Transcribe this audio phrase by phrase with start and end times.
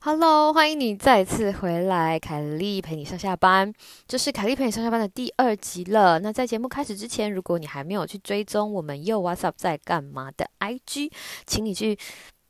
[0.00, 3.72] Hello，欢迎你再次回来，凯莉陪你上下班。
[4.06, 6.20] 这是凯莉陪你上下班的第二集了。
[6.20, 11.10] 那在节目开始之前，如果你还没有去追踪我们又 What's Up 在干嘛的 IG，
[11.46, 11.98] 请你去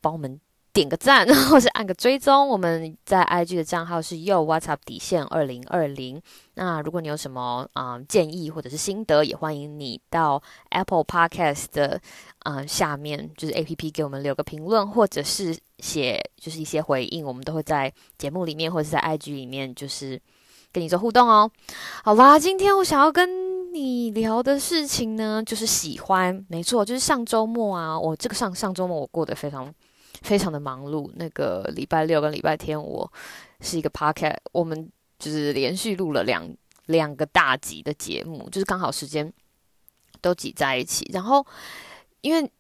[0.03, 0.39] 帮我们
[0.79, 2.49] 点个赞， 或是按个追踪。
[2.49, 6.21] 我们在 IG 的账号是又 What's Up 底线二零二零。
[6.55, 12.01] 那如果你有什么啊建议或者是心得，也欢迎你到 Apple Podcast 的
[12.45, 15.57] 嗯下面就是 APP 给我们留个评论，或者是。
[15.81, 20.21] 写就是一些回应，我们都会在节目里面或者是在 IG 里面，就是
[20.73, 21.49] 跟你做互动哦。
[22.03, 29.73] 好啦，今天我想要跟你聊的事情呢，就是喜欢，没错，就是上周末啊，我这个上上周末我过得非常
[30.23, 31.11] 非常的忙碌。
[31.17, 33.11] 那个礼拜六跟礼拜天，我
[33.61, 36.49] 是一个 Podcast，我们就是连续录了两
[36.87, 39.33] 两个大集的节目，就是刚好时间
[40.21, 41.47] 都挤在一起，然后
[42.21, 42.51] 因为。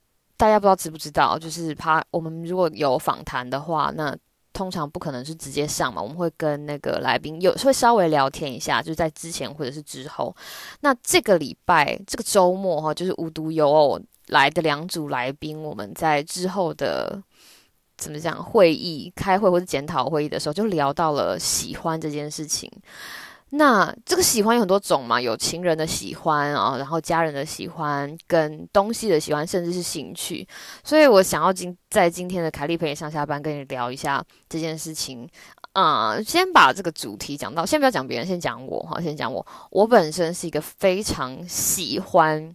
[0.40, 4.16] 大家不知道知不知道，就是怕我们如果有访谈的话，那
[4.52, 10.32] 通常不可能是直接上嘛，我们会跟那个来宾有会稍微聊天一下，就在之前或者是之后。
[10.78, 17.20] 那这个礼拜这个周末哈，就是无独有偶来的两组来宾，我们在之后的
[17.98, 22.70] 怎么讲会议、开会或者检讨会议的时候，就聊到了喜欢这件事情。
[23.50, 30.46] 那这个喜欢有很多种嘛，有情人的喜欢啊，然后家人的喜欢，跟东西的喜欢，甚至是兴趣。
[30.84, 35.26] 所以我想要今在今天的凯丽陪你上下班，跟你聊一下这件事情。
[35.72, 39.46] 啊，先把这个主题讲到，先不要讲别人，先讲我哈，先讲我。
[39.70, 42.54] 我本身是一个非常喜欢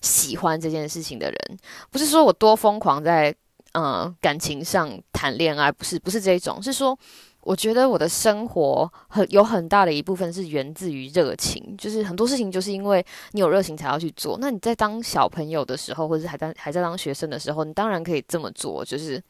[0.00, 1.58] 喜欢这件事情的人，
[1.90, 3.34] 不是说我多疯狂在
[3.72, 6.98] 嗯感情上谈恋爱，不是不是这一种，是说。
[7.42, 14.36] 我觉得我的生活很有很大的一部分是源自于热情，就是很多事情就是因为你有热情才要去做。
[14.42, 19.20] 那你在当小朋友的时候，或者是还在还在当学生的时候，你当然可以这么做，就是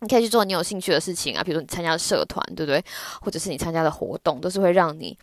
[0.00, 2.84] 你可以去做你有兴趣的事情啊，比如说你参加社团，对不对？
[3.20, 5.16] 或者是你参加的活动，都是会让你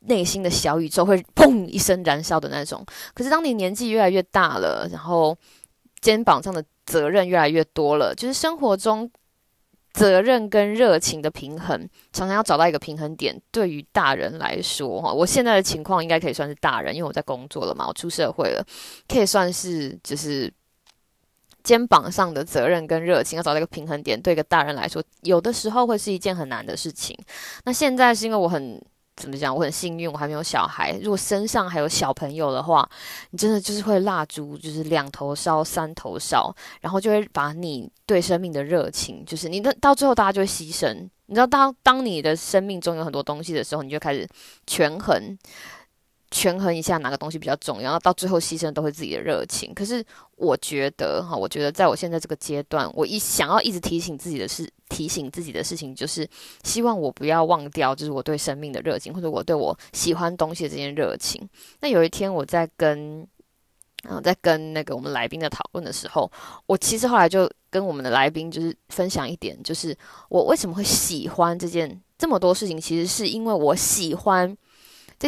[0.00, 2.84] 内心的小宇宙会砰一声燃烧的那种。
[3.14, 5.38] 可是当你年纪越来越大了，然后
[6.02, 9.10] 肩膀上的责任越来越多了，就是生活中。
[9.94, 11.78] 责任跟热情的平衡，
[12.14, 13.38] 常常要找到一个平衡点。
[13.50, 18.66] 对于大人来说，哈，我现在的情况应该可以算是大人，因为我在工作了嘛，我出社会了，
[19.06, 20.50] 可以算是就是
[21.62, 24.18] 肩膀上的责任跟热情要找到一个平衡点。
[24.18, 27.14] 对一个大人来说，有的时候会是一件很难的事情。
[27.64, 28.82] 那现在是因为我很。
[29.22, 29.54] 怎么讲？
[29.54, 30.98] 我很幸运，我还没有小孩。
[31.00, 32.88] 如果身上还有小朋友的话，
[33.30, 41.08] 你真的就是会蜡烛，就是两头烧、三头烧，然后就会把你对生命的热情，就是你的到最后大家就会牺牲。
[41.26, 44.28] 你知道，当当你的生命中有很多东西的时候，你就开始
[44.66, 45.38] 权衡。
[46.32, 49.72] 权衡一下哪个东西比较重要，然后到最后牺牲都会自己的热情。
[49.74, 50.02] 可是
[50.36, 56.26] 我觉得哈，我觉得在我现在这个阶段，我一想要一直提醒自己的事，提醒自己的事情，就是
[56.64, 61.46] 希望我不要忘掉，就是我对生命的热情，或者我对我喜欢东西的这件热情。
[61.80, 63.28] 那有一天我在跟，
[64.08, 66.32] 嗯，在跟那个我们来宾的讨论的时候，
[66.64, 69.94] 我其实后来就跟我们的来宾就是分享一点，就是
[70.30, 74.56] 我为什么会喜欢这件这么多事情，其实是因为我喜欢。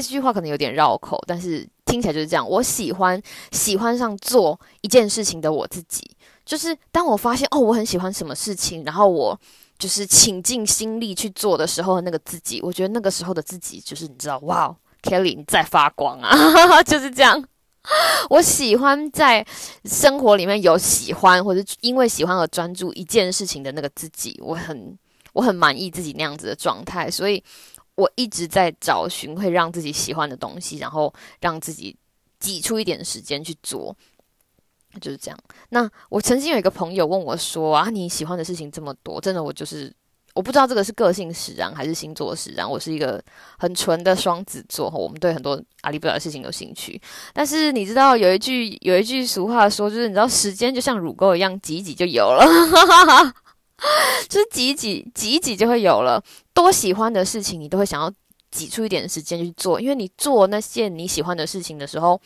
[0.03, 2.49] 这句话可能有点绕口，但是听起来就是这样。
[2.49, 3.21] 我喜欢
[3.53, 6.03] 喜欢上做一件事情的我自己，
[6.44, 9.38] 就是当我发现哦，我很喜欢什么事情，然后我
[9.78, 16.34] 就是倾尽心力去做的时候，那个自己，我觉得那个时候的自己就是你知道，哇，Kelly 你在发光啊，
[16.83, 17.43] 就是这样。
[18.31, 19.47] 我喜欢在
[19.84, 24.98] 生活里面有喜欢，或者因为喜欢而专注一件事情的那个自己，我很
[25.34, 27.45] 我很满意自己那样子的状态，所以。
[27.97, 31.97] 我一直在找寻会让自己喜欢的东西，然后让自己
[32.41, 33.97] 挤出一点时间去做，
[35.01, 35.39] 就是这样。
[35.71, 39.93] 那我曾经有一个朋友问我说：“啊，你喜欢的事情这么多，真的，我就是
[40.35, 42.69] 我不知道这个是个性使然还是星座使然。
[42.69, 43.23] 我是一个
[43.59, 47.01] 很纯的双子座，我们对很多阿里不了的事情有兴趣。
[47.33, 52.45] 但是你知道有一句有一句俗话说，就是你知道时间就像乳沟一样，挤挤就有了。”
[54.28, 56.22] 就是挤挤，挤挤就会有了。
[56.53, 58.13] 多喜欢的事情，你都会想要
[58.51, 62.21] 挤出一点时间去做，因为你做那些你喜欢的事情的时候，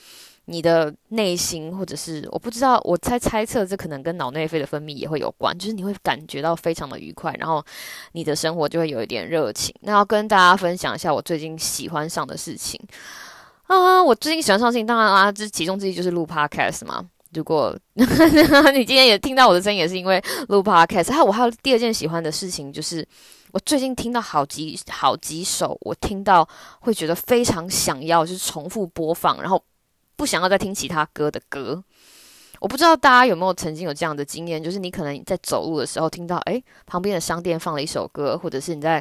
[0.44, 7.64] 你的内心，或者是我不知道，我猜猜测这可能跟脑内啡的分泌也会有关，就是你会感觉到非常的愉快，然后
[8.12, 9.74] 你的生活就会有一点热情。
[9.80, 12.80] 那要跟大家分享一下我最近喜欢上的事情
[13.66, 17.04] 啊，我最近喜欢上的事情，当然啊，这其中之一就是录 podcast 嘛。
[17.32, 21.12] 如果 你今天也听到我的声音，也是因为录 podcast。
[21.12, 23.06] 还有我还有第二件喜欢的事情，就是
[23.52, 26.48] 我最近听到好几好几首，我听到
[26.80, 29.62] 会觉得非常想要，就是重复播放，然后。
[30.16, 31.80] 不想要再听其他歌的歌，
[32.58, 39.00] 我不知道大家有没有曾经有这样的经验，就是你可能在走路的时候听到，诶旁边的商店放了一首歌，或者是你在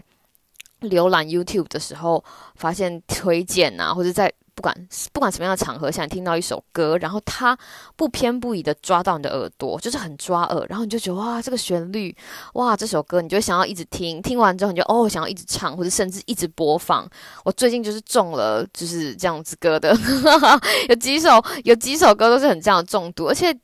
[0.82, 2.24] 浏览 YouTube 的时候
[2.54, 4.32] 发现推荐啊，或者在。
[4.58, 4.76] 不管
[5.14, 7.56] 不管什么样的场合下，你听到一首歌，然后它
[7.96, 12.16] 不偏不倚的抓到你的耳朵，就是很抓耳，然后你就觉得哇，这个旋律，
[12.56, 17.08] 哇，这首歌，你就想要一直听，听完之后你就哦，想要一直唱，或者甚至一直播放。
[17.46, 19.96] 我最近就是中了就是这样子歌的，
[20.90, 21.30] 有几首
[21.64, 23.56] 有几首歌都是很这样的中毒，而且。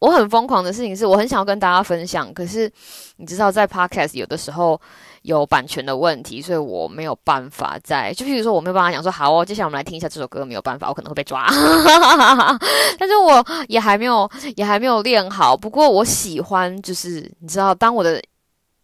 [0.00, 2.70] 我很疯狂的事情是我很想要跟大家分享，可是
[3.16, 4.78] 你知道在 podcast 有的时候
[5.24, 8.12] 有版权的问题，所以我没有办法在。
[8.12, 11.46] 就譬如说我没有办法讲说好哦，接下来我们来听一下这首歌，没有办法，我可能会被抓。
[12.98, 15.56] 但是我也还没有也还没有练好。
[15.56, 18.22] 不过我喜欢，就是你知道，当我的，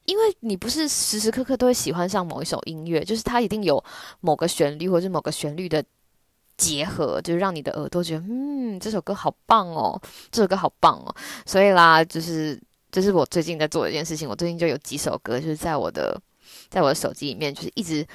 [0.06, 3.82] 因为你不是时时刻刻都会喜欢上某一首音乐，就是它一定有
[4.20, 5.82] 某个旋律或者是某个旋律的。
[6.56, 9.98] 结合就是让你的耳朵觉得，嗯，这首歌好棒哦，
[10.30, 11.14] 这首歌好棒哦，
[11.46, 12.60] 所以啦，就是
[12.92, 14.28] 这是我最近在做的一件事情。
[14.28, 16.20] 我最近就有几首歌，就是在我的
[16.68, 18.06] 在我的手机里面，就是一直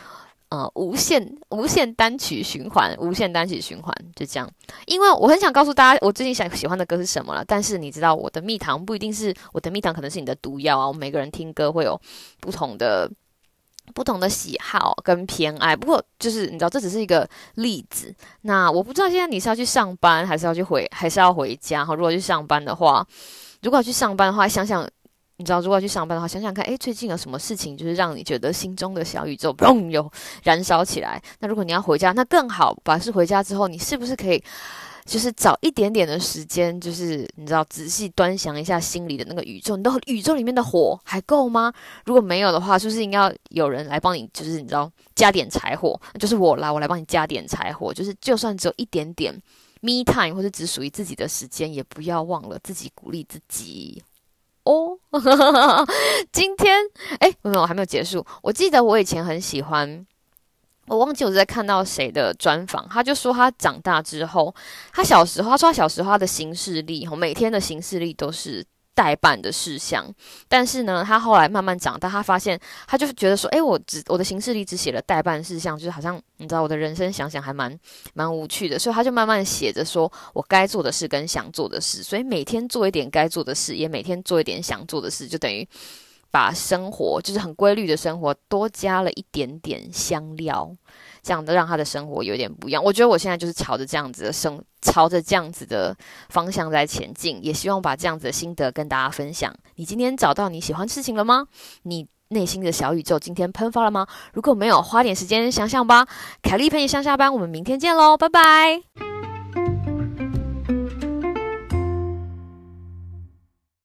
[0.50, 4.50] 呃无限无限单曲循环，无限单曲循环，就这样。
[4.86, 7.44] 因为我很想告诉大家，我最近想喜欢的歌是什么了。
[7.46, 10.88] 但是你知道，我的蜜糖不一定是我的蜜糖，可能是你的毒药啊。
[10.88, 12.00] 我们每个人听歌会有
[12.40, 13.10] 不同的。
[13.94, 18.12] 不同的喜好跟偏爱，不过就是你知道，这只是一个例子。
[18.42, 21.86] 那我不知道现在你是要去上班，还是要去回，还是要回家？
[21.86, 23.06] 哈，如果去上班的话，
[23.62, 24.90] 如果要去上班的话，想想，
[25.38, 30.10] 你知道，如果要去上班的话，想想看，诶，最近有什么事情，就是让你觉得心中的小宇宙嘣有
[30.44, 31.22] 燃烧起来？
[31.40, 34.44] 那如果你要回家，那更好，把是回家之后，你是不是可以？
[35.06, 41.72] 就是找一点点的时间，就是你知道，仔细端详一下心里的那个宇宙，你的宇宙里面的火还够吗？
[42.06, 47.94] 如果没有的话，就是应该有人来帮你，就是你知道，加点柴火，就是我来，我来帮你加点柴火。
[47.94, 49.32] 就是就算只有一点点
[49.82, 54.02] me time，或者只属于自己的时间，也不要忘了自己鼓励自己。
[56.31, 56.77] 今天，
[57.19, 58.25] 哎，没有，我还没有结束。
[58.41, 60.06] 我记得我以前很喜欢。
[60.88, 64.53] 我忘记我在看到谁的专访，他就说他长大之后，
[64.94, 68.63] 他小时候他说他小时候他的行事力，每天的行事力都是
[68.95, 70.03] 代办的事项。
[70.47, 77.77] 但是呢，他后来慢慢长大，他发现他就觉得说，诶，我只我的行事历只写了代办事项，就是好像你知道我的人生想想还蛮
[78.15, 85.68] 蛮无趣的，所以他就慢慢写着说我该做的事跟想做的事，所以每天做一点该做的事，也每天做一点想做的事，就等于。
[86.31, 90.69] 把生活就是很规律的生活多加了一点点香料，
[91.25, 92.83] 这样的让他的生活有点不一样。
[92.83, 95.98] 我觉得我现在就是朝着这样子的生，朝着这样子的
[96.30, 99.51] 方向在前进，也希望把这样子的心得跟大家分享。
[99.77, 101.48] 你今天找到你喜欢事情了吗？
[101.81, 104.06] 你内心的小宇宙今天喷发了吗？
[104.33, 106.06] 如果没有，花点时间想想吧。
[106.44, 109.14] 凯莉陪你上下班，我们明天见喽，拜拜。